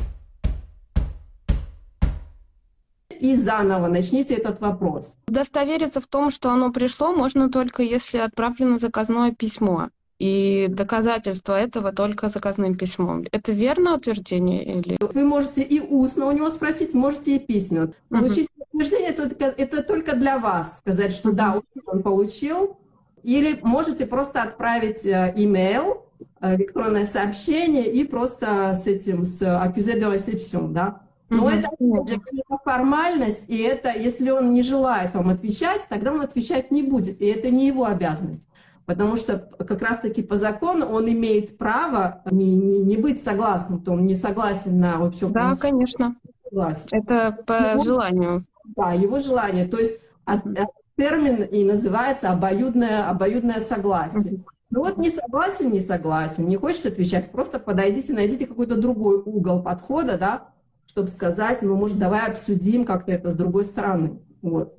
и 3.19 3.37
заново 3.37 3.89
начните 3.89 4.35
этот 4.35 4.61
вопрос. 4.61 5.17
Удостовериться 5.29 6.01
в 6.01 6.07
том, 6.07 6.31
что 6.31 6.51
оно 6.51 6.71
пришло, 6.73 7.15
можно 7.15 7.51
только 7.51 7.83
если 7.83 8.19
отправлено 8.19 8.79
заказное 8.79 9.33
письмо. 9.33 9.89
И 10.21 10.69
доказательство 10.69 11.59
этого 11.59 11.93
только 11.93 12.29
заказным 12.29 12.77
письмом. 12.77 13.25
Это 13.33 13.53
верное 13.53 13.95
утверждение 13.95 14.65
или... 14.65 14.97
Вы 15.01 15.25
можете 15.25 15.63
и 15.63 15.81
устно 15.81 16.27
у 16.27 16.33
него 16.33 16.51
спросить, 16.51 16.95
можете 16.95 17.37
и 17.37 17.39
письменно. 17.39 17.93
Получить 18.09 18.49
подтверждение 18.75 19.11
это, 19.11 19.29
только- 19.29 19.45
это 19.57 19.83
только 19.83 20.17
для 20.17 20.39
вас. 20.39 20.79
Сказать, 20.79 21.13
что 21.13 21.33
да, 21.33 21.61
он 21.87 22.03
получил. 22.03 22.77
Или 23.23 23.59
можете 23.63 24.07
просто 24.07 24.43
отправить 24.43 25.07
э, 25.07 25.33
имейл, 25.37 26.05
э, 26.41 26.57
электронное 26.57 27.07
сообщение 27.07 27.91
и 27.91 28.05
просто 28.05 28.75
с 28.75 28.87
этим, 28.87 29.25
с 29.25 29.41
accusé 29.43 29.99
de 29.99 30.13
réception, 30.15 30.69
да. 30.73 31.01
Но 31.31 31.45
Мгм. 31.47 31.49
это 31.49 31.69
же, 32.15 32.21
формальность, 32.65 33.45
и 33.49 33.59
это, 33.63 33.91
если 33.93 34.31
он 34.31 34.53
не 34.53 34.63
желает 34.63 35.15
вам 35.15 35.31
отвечать, 35.31 35.81
тогда 35.89 36.13
он 36.13 36.21
отвечать 36.21 36.71
не 36.71 36.83
будет, 36.83 37.21
и 37.21 37.27
это 37.27 37.51
не 37.51 37.67
его 37.67 37.87
обязанность. 37.87 38.43
Потому 38.87 39.17
что 39.17 39.39
как 39.39 39.81
раз-таки 39.81 40.23
по 40.23 40.37
закону 40.37 40.85
он 40.87 41.09
имеет 41.09 41.57
право 41.57 42.23
не, 42.31 42.55
не, 42.55 42.79
не 42.81 42.97
быть 42.99 43.23
согласным, 43.23 43.81
то 43.83 43.93
он 43.93 44.07
не 44.07 44.17
согласен 44.17 44.79
на 44.79 44.99
вообще 44.99 45.27
Да, 45.29 45.53
конечно. 45.59 46.17
согласен. 46.45 46.87
Это 46.93 47.39
по 47.47 47.75
Ну, 47.77 47.85
желанию. 47.85 48.45
Да, 48.65 48.93
его 48.93 49.21
желание. 49.21 49.67
То 49.67 49.79
есть 49.79 50.01
от- 50.25 50.47
от- 50.47 50.71
термин 50.97 51.43
и 51.43 51.65
называется 51.65 52.31
обоюдное, 52.31 53.09
обоюдное 53.09 53.61
согласие. 53.61 54.45
Ну 54.71 54.81
вот 54.81 54.97
не 54.97 55.11
согласен, 55.11 55.71
не 55.73 55.81
согласен, 55.81 56.47
не 56.49 56.57
хочет 56.57 56.87
отвечать, 56.87 57.31
просто 57.31 57.59
подойдите, 57.59 58.13
найдите 58.13 58.47
какой-то 58.47 58.77
другой 58.77 59.17
угол 59.19 59.63
подхода, 59.63 60.19
да, 60.19 60.49
чтобы 60.87 61.11
сказать, 61.11 61.63
ну, 61.63 61.77
может, 61.77 61.99
давай 61.99 62.27
обсудим 62.29 62.85
как-то 62.85 63.13
это 63.13 63.31
с 63.33 63.37
другой 63.37 63.65
стороны. 63.65 64.21
Вот. 64.43 64.77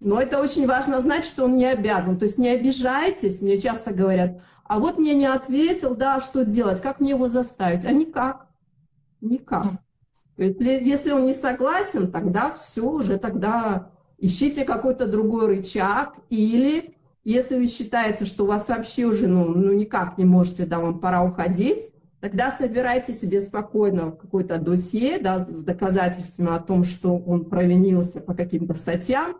Но 0.00 0.20
это 0.20 0.40
очень 0.40 0.66
важно 0.66 1.00
знать, 1.00 1.24
что 1.24 1.44
он 1.44 1.56
не 1.56 1.66
обязан. 1.66 2.18
То 2.18 2.24
есть 2.24 2.36
не 2.38 2.48
обижайтесь, 2.48 3.40
мне 3.40 3.56
часто 3.58 3.92
говорят, 3.92 4.40
а 4.64 4.78
вот 4.78 4.98
мне 4.98 5.14
не 5.14 5.26
ответил, 5.26 5.94
да, 5.94 6.20
что 6.20 6.44
делать, 6.44 6.80
как 6.80 7.00
мне 7.00 7.10
его 7.10 7.28
заставить? 7.28 7.84
А 7.84 7.92
никак, 7.92 8.46
никак. 9.20 9.66
Если, 10.44 10.70
если 10.84 11.12
он 11.12 11.26
не 11.26 11.34
согласен, 11.34 12.10
тогда 12.10 12.52
все, 12.52 12.88
уже 12.88 13.18
тогда 13.18 13.90
ищите 14.18 14.64
какой-то 14.64 15.06
другой 15.06 15.46
рычаг, 15.46 16.14
или 16.30 16.94
если 17.24 17.56
вы 17.56 17.66
считаете, 17.66 18.24
что 18.24 18.44
у 18.44 18.46
вас 18.46 18.68
вообще 18.68 19.04
уже, 19.04 19.26
ну, 19.28 19.44
ну 19.46 19.72
никак 19.72 20.18
не 20.18 20.24
можете, 20.24 20.66
да, 20.66 20.78
вам 20.78 20.98
пора 21.00 21.22
уходить, 21.22 21.88
тогда 22.20 22.50
собирайте 22.50 23.14
себе 23.14 23.40
спокойно 23.40 24.12
какое-то 24.12 24.58
досье, 24.58 25.18
да, 25.18 25.40
с 25.40 25.64
доказательствами 25.64 26.54
о 26.54 26.60
том, 26.60 26.84
что 26.84 27.16
он 27.16 27.44
провинился 27.46 28.20
по 28.20 28.34
каким-то 28.34 28.74
статьям, 28.74 29.36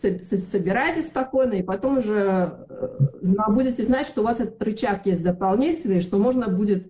Со- 0.00 0.22
со- 0.22 0.40
собирайте 0.40 1.02
спокойно, 1.02 1.54
и 1.54 1.62
потом 1.64 1.98
уже 1.98 2.66
э, 2.68 3.48
будете 3.48 3.84
знать, 3.84 4.06
что 4.06 4.20
у 4.20 4.24
вас 4.24 4.38
этот 4.38 4.62
рычаг 4.62 5.06
есть 5.06 5.24
дополнительный, 5.24 6.00
что 6.00 6.18
можно 6.18 6.48
будет 6.48 6.88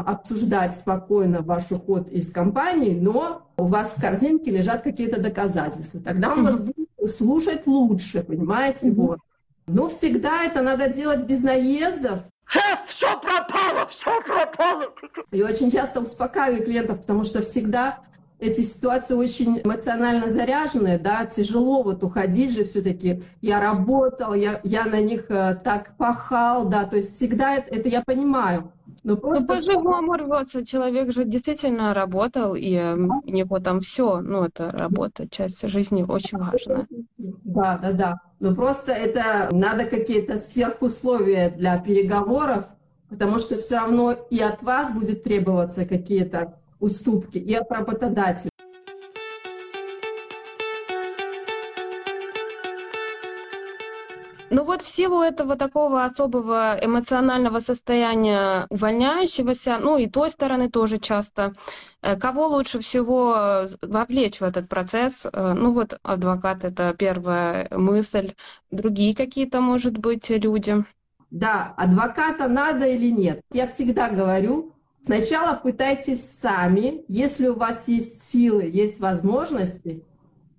обсуждать 0.00 0.76
спокойно 0.76 1.42
ваш 1.42 1.70
уход 1.70 2.08
из 2.10 2.30
компании, 2.30 2.98
но 2.98 3.42
у 3.56 3.64
вас 3.64 3.94
в 3.96 4.00
корзинке 4.00 4.50
лежат 4.50 4.82
какие-то 4.82 5.20
доказательства. 5.20 6.00
Тогда 6.00 6.32
он 6.32 6.44
вас 6.44 6.60
будет 6.60 6.88
слушать 7.10 7.66
лучше, 7.66 8.22
понимаете? 8.22 8.90
Вот. 8.90 9.18
Но 9.66 9.88
всегда 9.88 10.44
это 10.44 10.62
надо 10.62 10.88
делать 10.88 11.24
без 11.24 11.42
наездов. 11.42 12.20
Шеф, 12.46 12.84
все 12.86 13.18
пропало, 13.20 13.86
все 13.88 14.20
пропало. 14.20 14.84
И 15.30 15.42
очень 15.42 15.70
часто 15.70 16.00
успокаиваю 16.00 16.62
клиентов, 16.62 17.00
потому 17.00 17.24
что 17.24 17.42
всегда 17.42 18.00
эти 18.38 18.60
ситуации 18.60 19.14
очень 19.14 19.60
эмоционально 19.64 20.28
заряженные, 20.28 20.98
да, 20.98 21.24
тяжело 21.24 21.82
вот 21.82 22.02
уходить 22.04 22.52
же 22.52 22.64
все-таки. 22.64 23.22
Я 23.40 23.60
работал, 23.60 24.34
я, 24.34 24.60
я 24.64 24.84
на 24.84 25.00
них 25.00 25.30
э, 25.30 25.56
так 25.64 25.96
пахал, 25.96 26.68
да, 26.68 26.84
то 26.84 26.96
есть 26.96 27.16
всегда 27.16 27.54
это, 27.54 27.74
это 27.74 27.88
я 27.88 28.02
понимаю. 28.02 28.72
Но 29.04 29.12
Ну, 29.12 29.16
просто 29.18 29.46
по-живому 29.46 30.14
рвется. 30.14 30.64
Человек 30.64 31.12
же 31.12 31.24
действительно 31.24 31.92
работал, 31.92 32.54
и 32.54 32.74
у 32.74 33.30
него 33.30 33.60
там 33.60 33.80
все, 33.80 34.20
ну, 34.20 34.44
это 34.44 34.70
работа, 34.70 35.28
часть 35.28 35.68
жизни 35.68 36.02
очень 36.02 36.38
важная. 36.38 36.86
Да, 37.18 37.78
да, 37.78 37.92
да. 37.92 38.20
Но 38.40 38.54
просто 38.54 38.92
это 38.92 39.48
надо 39.52 39.84
какие-то 39.84 40.38
сверхусловия 40.38 41.50
для 41.50 41.78
переговоров, 41.78 42.64
потому 43.10 43.38
что 43.38 43.58
все 43.58 43.76
равно 43.76 44.12
и 44.30 44.40
от 44.40 44.62
вас 44.62 44.92
будет 44.94 45.22
требоваться 45.22 45.84
какие-то 45.84 46.58
уступки, 46.80 47.36
и 47.36 47.54
от 47.54 47.70
работодателя. 47.70 48.50
Ну 54.50 54.64
вот 54.64 54.82
в 54.82 54.88
силу 54.88 55.22
этого 55.22 55.56
такого 55.56 56.04
особого 56.04 56.78
эмоционального 56.80 57.60
состояния 57.60 58.66
увольняющегося, 58.70 59.78
ну 59.78 59.96
и 59.98 60.08
той 60.08 60.30
стороны 60.30 60.70
тоже 60.70 60.98
часто, 60.98 61.54
э, 62.02 62.16
кого 62.16 62.46
лучше 62.48 62.78
всего 62.80 63.34
э, 63.36 63.68
вовлечь 63.82 64.40
в 64.40 64.44
этот 64.44 64.68
процесс? 64.68 65.26
Э, 65.26 65.54
Ну 65.54 65.72
вот 65.72 65.98
адвокат 66.02 66.64
это 66.64 66.94
первая 66.96 67.68
мысль, 67.70 68.34
другие 68.70 69.14
какие-то, 69.16 69.60
может 69.60 69.98
быть, 69.98 70.30
люди. 70.30 70.84
Да, 71.30 71.74
адвоката 71.76 72.48
надо 72.48 72.86
или 72.86 73.10
нет? 73.10 73.40
Я 73.52 73.66
всегда 73.66 74.08
говорю, 74.08 74.72
сначала 75.02 75.56
пытайтесь 75.56 76.24
сами, 76.24 77.04
если 77.08 77.48
у 77.48 77.56
вас 77.56 77.88
есть 77.88 78.22
силы, 78.22 78.64
есть 78.64 79.00
возможности, 79.00 80.04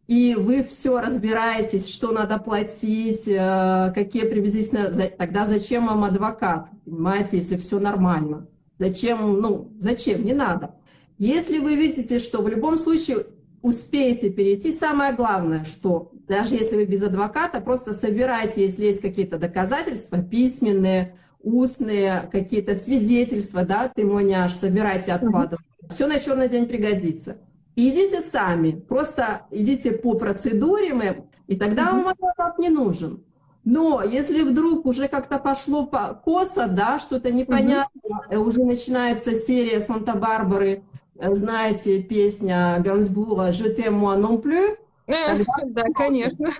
и 0.08 0.36
вы 0.36 0.64
все 0.64 1.00
разбираетесь, 1.00 1.90
что 1.90 2.12
надо 2.12 2.38
платить, 2.38 3.28
э, 3.28 3.92
какие 3.96 4.24
приблизительно, 4.24 4.92
тогда 5.18 5.46
зачем 5.46 5.88
вам 5.88 6.04
адвокат, 6.04 6.70
понимаете, 6.86 7.38
если 7.38 7.58
все 7.58 7.80
нормально? 7.80 8.48
Зачем, 8.78 9.40
ну, 9.40 9.72
зачем, 9.80 10.24
не 10.24 10.34
надо. 10.34 10.76
Если 11.18 11.60
вы 11.60 11.76
видите, 11.76 12.20
что 12.20 12.42
в 12.42 12.50
любом 12.50 12.78
случае 12.78 13.26
успеете 13.62 14.30
перейти, 14.30 14.72
самое 14.72 15.14
главное, 15.14 15.64
что 15.66 16.12
даже 16.28 16.56
если 16.56 16.76
вы 16.76 16.86
без 16.86 17.02
адвоката, 17.02 17.62
просто 17.62 17.94
собирайте, 17.94 18.64
если 18.64 18.86
есть 18.86 19.02
какие-то 19.02 19.40
доказательства, 19.40 20.22
письменные, 20.22 21.16
устные 21.42 22.30
какие-то 22.32 22.76
свидетельства, 22.76 23.64
да, 23.64 23.92
témoignage, 23.96 24.50
собирайте, 24.50 25.14
откладывайте. 25.14 25.64
Все 25.90 26.06
на 26.08 26.20
черный 26.20 26.50
день 26.50 26.68
пригодится. 26.68 27.38
Идите 27.76 28.22
сами, 28.22 28.72
просто 28.72 29.42
идите 29.52 29.92
по 29.92 30.16
процедуре, 30.16 30.94
мы, 30.94 31.26
и 31.48 31.56
тогда 31.56 31.92
вам 31.92 32.08
адвокат 32.08 32.58
не 32.60 32.70
нужен. 32.70 33.24
Но 33.64 34.04
если 34.04 34.44
вдруг 34.44 34.86
уже 34.86 35.08
как-то 35.08 35.40
пошло 35.40 35.88
по 35.88 36.14
косо, 36.14 36.68
да, 36.68 37.00
что-то 37.00 37.32
непонятно, 37.32 38.22
угу. 38.30 38.42
уже 38.42 38.64
начинается 38.64 39.34
серия 39.34 39.82
Санта-Барбары, 39.82 40.84
э, 41.18 41.36
знаете, 41.36 42.04
песня 42.04 42.78
Гансбура 42.80 43.50
«Je 43.52 43.74
t'aime 43.74 44.00
moi 44.00 44.16
non 44.20 44.42
plus», 44.42 44.78
тогда, 45.06 45.54
да, 45.66 45.84
конечно. 45.96 46.52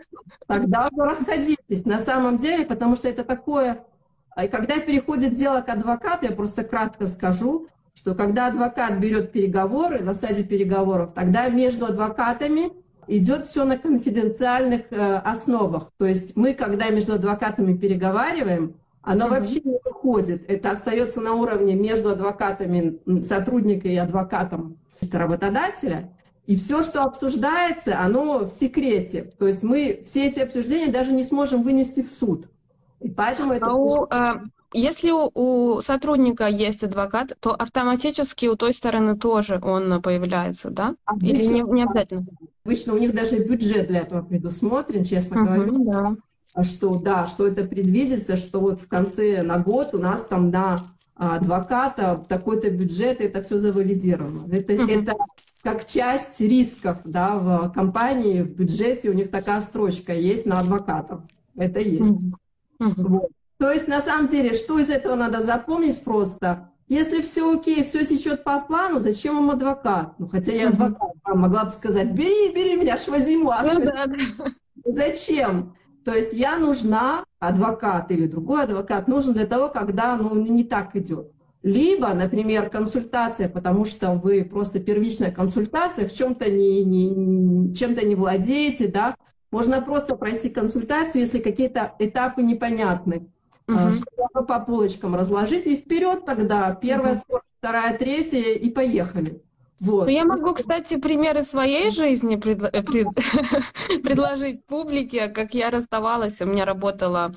Тогда 0.48 0.90
уже 0.92 1.04
расходитесь 1.04 1.86
на 1.86 2.00
самом 2.00 2.38
деле, 2.38 2.66
потому 2.66 2.96
что 2.96 3.08
это 3.08 3.24
такое... 3.24 3.86
И 4.42 4.48
когда 4.48 4.80
переходит 4.80 5.36
дело 5.36 5.62
к 5.62 5.70
адвокату, 5.70 6.26
я 6.26 6.32
просто 6.34 6.66
кратко 6.66 7.08
скажу, 7.08 7.68
что 7.96 8.14
когда 8.14 8.48
адвокат 8.48 9.00
берет 9.00 9.32
переговоры, 9.32 10.02
на 10.02 10.14
стадии 10.14 10.44
переговоров, 10.44 11.14
тогда 11.16 11.50
между 11.50 11.86
адвокатами 11.86 12.74
идет 13.08 13.48
все 13.48 13.66
на 13.66 13.78
конфиденциальных 13.78 14.92
э, 14.92 15.16
основах. 15.18 15.92
То 15.98 16.06
есть 16.06 16.36
мы, 16.36 16.54
когда 16.54 16.90
между 16.90 17.14
адвокатами 17.14 17.76
переговариваем, 17.76 18.76
оно 19.02 19.26
mm-hmm. 19.26 19.30
вообще 19.30 19.62
не 19.64 19.80
выходит. 19.84 20.50
Это 20.50 20.72
остается 20.72 21.22
на 21.22 21.34
уровне 21.34 21.76
между 21.76 22.10
адвокатами, 22.10 23.00
сотрудника 23.22 23.88
и 23.88 23.96
адвокатом 23.96 24.78
работодателя. 25.12 26.12
И 26.48 26.56
все, 26.58 26.84
что 26.84 27.04
обсуждается, 27.04 28.00
оно 28.00 28.46
в 28.46 28.50
секрете. 28.52 29.34
То 29.40 29.48
есть 29.48 29.64
мы 29.64 30.04
все 30.06 30.28
эти 30.28 30.40
обсуждения 30.40 30.92
даже 30.92 31.12
не 31.12 31.24
сможем 31.24 31.64
вынести 31.64 32.02
в 32.02 32.12
суд. 32.12 32.48
И 33.00 33.10
поэтому 33.10 33.54
это... 33.54 33.68
А 33.68 33.74
у, 33.74 34.08
а, 34.10 34.42
если 34.78 35.12
у, 35.12 35.32
у 35.34 35.82
сотрудника 35.82 36.48
есть 36.48 36.84
адвокат, 36.84 37.38
то 37.40 37.54
автоматически 37.54 38.48
у 38.48 38.56
той 38.56 38.74
стороны 38.74 39.18
тоже 39.18 39.60
он 39.64 40.02
появляется, 40.02 40.70
да? 40.70 40.96
Обычно, 41.06 41.28
Или 41.28 41.46
не, 41.46 41.62
не 41.62 41.84
обязательно? 41.84 42.26
Обычно 42.66 42.94
у 42.94 42.98
них 42.98 43.14
даже 43.14 43.38
бюджет 43.38 43.88
для 43.88 44.00
этого 44.00 44.22
предусмотрен, 44.22 45.06
честно 45.06 45.36
uh-huh, 45.36 45.66
говоря. 45.66 45.94
Да. 45.94 46.16
А 46.54 46.64
что, 46.64 47.00
да, 47.00 47.26
что 47.26 47.48
это 47.48 47.64
предвидится, 47.64 48.36
что 48.36 48.60
вот 48.60 48.82
в 48.82 48.88
конце 48.88 49.44
на 49.44 49.60
год 49.60 49.94
у 49.94 49.98
нас 49.98 50.26
там 50.26 50.50
на 50.50 50.80
адвоката 51.16 52.24
такой-то 52.28 52.70
бюджет, 52.70 53.22
это 53.22 53.42
все 53.44 53.60
завалидировано. 53.60 54.54
Это, 54.54 54.74
uh-huh. 54.74 55.04
это 55.04 55.16
как 55.64 55.86
часть 55.86 56.42
рисков 56.42 56.98
да, 57.06 57.36
в 57.38 57.72
компании, 57.72 58.42
в 58.42 58.56
бюджете 58.56 59.10
у 59.10 59.14
них 59.14 59.32
такая 59.32 59.62
строчка 59.62 60.14
есть 60.14 60.46
на 60.46 60.60
адвокатов. 60.60 61.22
Это 61.56 61.80
есть. 61.80 62.12
Uh-huh. 62.12 62.94
Вот. 62.98 63.30
То 63.58 63.72
есть, 63.72 63.88
на 63.88 64.02
самом 64.02 64.28
деле, 64.28 64.54
что 64.54 64.80
из 64.80 64.90
этого 64.90 65.16
надо 65.16 65.42
запомнить 65.42 66.04
просто? 66.04 66.70
Если 66.88 67.22
все 67.22 67.52
окей, 67.52 67.84
все 67.84 68.06
течет 68.06 68.44
по 68.44 68.60
плану, 68.60 69.00
зачем 69.00 69.36
вам 69.36 69.52
адвокат? 69.52 70.20
Ну, 70.20 70.28
хотя 70.28 70.52
я 70.52 70.70
адвокат, 70.70 71.14
могла 71.26 71.66
бы 71.66 71.72
сказать, 71.72 72.12
бери, 72.12 72.54
бери 72.54 72.76
меня, 72.76 72.94
аж 72.94 73.08
возьму. 73.08 73.50
Аж 73.50 73.74
ну, 73.74 73.86
да. 73.86 74.06
Зачем? 74.86 75.76
То 76.04 76.14
есть 76.14 76.34
я 76.34 76.58
нужна, 76.58 77.24
адвокат 77.40 78.12
или 78.12 78.28
другой 78.28 78.64
адвокат 78.64 79.08
нужен 79.08 79.34
для 79.34 79.48
того, 79.48 79.70
когда 79.70 80.16
ну, 80.16 80.36
не 80.36 80.64
так 80.64 80.96
идет. 80.96 81.32
Либо, 81.64 82.14
например, 82.14 82.70
консультация, 82.70 83.50
потому 83.50 83.86
что 83.86 84.12
вы 84.12 84.46
просто 84.46 84.80
первичная 84.80 85.32
консультация, 85.32 86.08
в 86.08 86.14
чем-то 86.14 86.52
не, 86.52 86.84
не, 86.84 87.74
чем-то 87.74 88.06
не 88.06 88.14
владеете, 88.14 88.88
да, 88.88 89.16
можно 89.50 89.82
просто 89.82 90.16
пройти 90.16 90.50
консультацию, 90.50 91.22
если 91.22 91.40
какие-то 91.40 91.96
этапы 91.98 92.44
непонятны. 92.44 93.28
Угу. 93.68 93.94
Чтобы 93.94 94.46
по 94.48 94.60
полочкам 94.60 95.16
разложить 95.16 95.66
и 95.66 95.78
вперед 95.78 96.26
тогда. 96.26 96.74
Первая 96.76 97.14
угу. 97.14 97.22
скорость, 97.22 97.54
вторая, 97.58 97.98
третья 97.98 98.54
и 98.54 98.70
поехали. 98.70 99.42
Вот. 99.82 100.06
Ну, 100.06 100.12
я 100.12 100.24
могу, 100.24 100.54
кстати, 100.54 100.96
примеры 100.98 101.44
своей 101.44 101.92
жизни. 101.92 102.36
Э, 102.36 102.84
пред... 102.84 103.08
предложить 104.04 104.66
публике, 104.66 105.28
как 105.28 105.54
я 105.54 105.70
расставалась. 105.70 106.42
У 106.42 106.46
меня 106.46 106.66
работала 106.66 107.36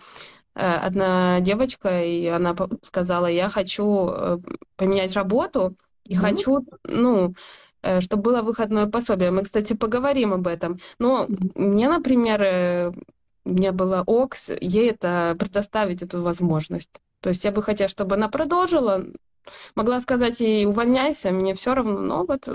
Э, 0.58 0.74
одна 0.74 1.40
девочка, 1.40 2.02
и 2.02 2.26
она 2.26 2.56
сказала, 2.82 3.26
я 3.26 3.48
хочу 3.48 4.42
поменять 4.76 5.14
работу 5.14 5.76
и 6.04 6.14
mm-hmm. 6.14 6.18
хочу, 6.18 6.66
ну, 6.82 7.34
чтобы 8.00 8.22
было 8.22 8.42
выходное 8.42 8.86
пособие. 8.88 9.30
Мы, 9.30 9.44
кстати, 9.44 9.74
поговорим 9.74 10.32
об 10.32 10.48
этом. 10.48 10.80
Но 10.98 11.26
mm-hmm. 11.26 11.52
мне, 11.54 11.88
например, 11.88 12.92
мне 13.44 13.72
было 13.72 14.02
ОКС, 14.06 14.50
ей 14.60 14.90
это 14.90 15.36
предоставить 15.38 16.02
эту 16.02 16.22
возможность. 16.22 16.90
То 17.20 17.30
есть 17.30 17.44
я 17.44 17.52
бы 17.52 17.62
хотела, 17.62 17.88
чтобы 17.88 18.14
она 18.14 18.28
продолжила, 18.28 19.04
Могла 19.74 20.00
сказать 20.00 20.40
ей, 20.40 20.66
увольняйся, 20.66 21.30
мне 21.30 21.54
все 21.54 21.74
равно. 21.74 22.00
Но 22.00 22.24
вот 22.24 22.48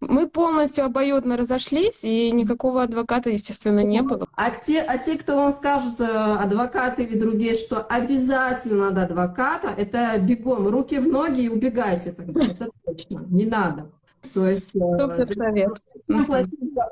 мы 0.00 0.28
полностью 0.28 0.84
обоюдно 0.84 1.36
разошлись, 1.36 2.00
и 2.02 2.30
никакого 2.30 2.82
адвоката, 2.82 3.30
естественно, 3.30 3.80
не 3.80 4.02
было. 4.02 4.26
А 4.36 4.50
те, 4.50 4.80
а 4.80 4.98
те 4.98 5.18
кто 5.18 5.36
вам 5.36 5.52
скажут, 5.52 6.00
э, 6.00 6.04
адвокаты 6.04 7.04
или 7.04 7.18
другие, 7.18 7.54
что 7.56 7.80
обязательно 7.80 8.86
надо 8.86 9.02
адвоката, 9.02 9.68
это 9.68 10.18
бегом, 10.18 10.68
руки 10.68 10.98
в 10.98 11.08
ноги 11.08 11.42
и 11.42 11.48
убегайте 11.48 12.12
тогда. 12.12 12.44
Это 12.44 12.70
точно, 12.84 13.24
не 13.28 13.46
надо. 13.46 13.90
То 14.34 14.48
есть, 14.48 14.68
э, 14.74 15.24
совет. 15.34 15.70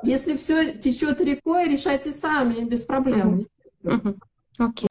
Если 0.03 0.37
все 0.37 0.73
течет 0.73 1.21
рекой, 1.21 1.67
решайте 1.67 2.11
сами, 2.11 2.63
без 2.63 2.83
проблем. 2.83 3.47
Окей. 4.57 4.87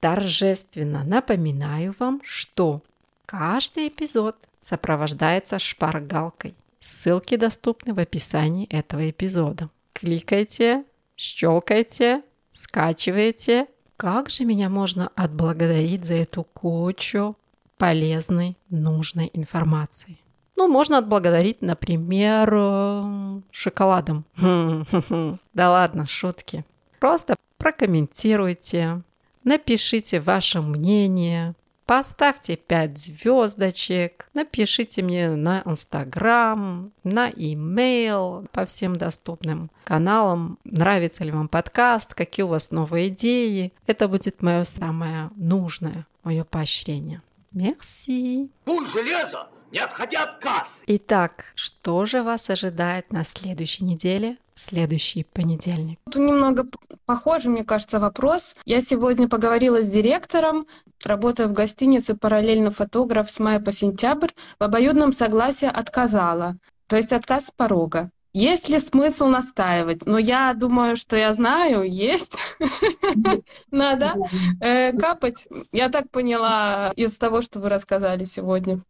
Торжественно 0.00 1.02
напоминаю 1.04 1.94
вам, 1.98 2.20
что 2.22 2.82
Каждый 3.26 3.88
эпизод 3.88 4.36
сопровождается 4.60 5.58
шпаргалкой. 5.58 6.54
Ссылки 6.80 7.36
доступны 7.36 7.94
в 7.94 7.98
описании 7.98 8.66
этого 8.68 9.08
эпизода. 9.08 9.70
Кликайте, 9.94 10.84
щелкайте, 11.16 12.22
скачивайте. 12.52 13.66
Как 13.96 14.28
же 14.28 14.44
меня 14.44 14.68
можно 14.68 15.08
отблагодарить 15.14 16.04
за 16.04 16.14
эту 16.14 16.44
кучу 16.44 17.36
полезной, 17.78 18.58
нужной 18.68 19.30
информации? 19.32 20.18
Ну, 20.56 20.68
можно 20.68 20.98
отблагодарить, 20.98 21.62
например, 21.62 22.50
э, 22.52 23.40
шоколадом. 23.50 24.24
Да 25.54 25.70
ладно, 25.70 26.06
шутки. 26.06 26.64
Просто 26.98 27.36
прокомментируйте, 27.58 29.02
напишите 29.44 30.20
ваше 30.20 30.60
мнение, 30.60 31.54
Поставьте 31.86 32.56
5 32.56 32.98
звездочек, 32.98 34.30
напишите 34.32 35.02
мне 35.02 35.28
на 35.36 35.62
Инстаграм, 35.66 36.92
на 37.02 37.28
имейл, 37.28 38.46
по 38.52 38.64
всем 38.64 38.96
доступным 38.96 39.70
каналам. 39.84 40.58
Нравится 40.64 41.24
ли 41.24 41.30
вам 41.30 41.48
подкаст, 41.48 42.14
какие 42.14 42.44
у 42.44 42.48
вас 42.48 42.70
новые 42.70 43.08
идеи. 43.08 43.74
Это 43.86 44.08
будет 44.08 44.40
мое 44.40 44.64
самое 44.64 45.30
нужное, 45.36 46.06
мое 46.22 46.44
поощрение. 46.44 47.20
Мерси. 47.52 48.50
Пуль 48.64 48.88
железо, 48.88 49.48
не 49.74 49.80
отходя 49.80 50.22
от 50.22 50.36
кассы. 50.36 50.84
Итак, 50.86 51.46
что 51.56 52.06
же 52.06 52.22
вас 52.22 52.48
ожидает 52.48 53.12
на 53.12 53.24
следующей 53.24 53.84
неделе? 53.84 54.38
следующий 54.56 55.24
понедельник. 55.24 55.98
Тут 56.04 56.14
немного 56.14 56.68
похожий, 57.06 57.50
мне 57.50 57.64
кажется, 57.64 57.98
вопрос. 57.98 58.54
Я 58.64 58.82
сегодня 58.82 59.28
поговорила 59.28 59.82
с 59.82 59.88
директором, 59.88 60.68
работая 61.04 61.48
в 61.48 61.52
гостинице 61.52 62.14
параллельно 62.14 62.70
фотограф 62.70 63.32
с 63.32 63.40
мая 63.40 63.58
по 63.58 63.72
сентябрь, 63.72 64.28
в 64.60 64.62
обоюдном 64.62 65.12
согласии 65.12 65.66
отказала. 65.66 66.56
То 66.86 66.96
есть 66.96 67.12
отказ 67.12 67.46
с 67.46 67.50
порога. 67.50 68.10
Есть 68.32 68.68
ли 68.68 68.78
смысл 68.78 69.26
настаивать? 69.26 70.06
Ну, 70.06 70.18
я 70.18 70.54
думаю, 70.54 70.94
что 70.94 71.16
я 71.16 71.32
знаю, 71.32 71.82
есть. 71.82 72.38
Надо 73.72 74.14
э, 74.60 74.92
капать. 74.92 75.48
Я 75.72 75.88
так 75.88 76.10
поняла 76.12 76.92
из 76.94 77.14
того, 77.16 77.42
что 77.42 77.58
вы 77.58 77.70
рассказали 77.70 78.24
сегодня. 78.24 78.80